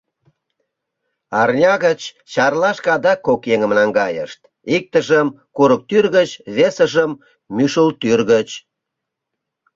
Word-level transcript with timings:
Арня 1.39 1.75
гыч 1.85 2.01
Чарлашке 2.31 2.89
адак 2.95 3.19
кок 3.27 3.41
еҥым 3.53 3.71
наҥгайышт, 3.77 4.39
иктыжым— 4.75 5.27
Курыктӱр 5.55 6.05
гыч, 6.17 6.29
весыжым— 6.55 7.11
Мӱшылтӱр 7.55 8.19
гыч. 8.31 8.49